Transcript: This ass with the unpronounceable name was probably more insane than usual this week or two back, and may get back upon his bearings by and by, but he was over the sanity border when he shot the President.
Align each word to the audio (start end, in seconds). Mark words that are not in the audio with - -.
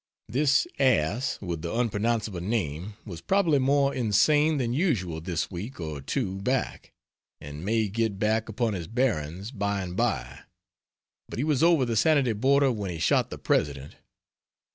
This 0.27 0.65
ass 0.79 1.37
with 1.41 1.61
the 1.61 1.71
unpronounceable 1.71 2.41
name 2.41 2.95
was 3.05 3.21
probably 3.21 3.59
more 3.59 3.93
insane 3.93 4.57
than 4.57 4.73
usual 4.73 5.21
this 5.21 5.51
week 5.51 5.79
or 5.79 6.01
two 6.01 6.41
back, 6.41 6.91
and 7.39 7.63
may 7.63 7.87
get 7.87 8.17
back 8.17 8.49
upon 8.49 8.73
his 8.73 8.87
bearings 8.87 9.51
by 9.51 9.83
and 9.83 9.95
by, 9.95 10.39
but 11.29 11.37
he 11.37 11.43
was 11.43 11.61
over 11.61 11.85
the 11.85 11.95
sanity 11.95 12.33
border 12.33 12.71
when 12.71 12.89
he 12.89 12.97
shot 12.97 13.29
the 13.29 13.37
President. 13.37 13.97